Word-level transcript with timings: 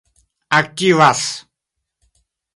aktivas 0.59 1.21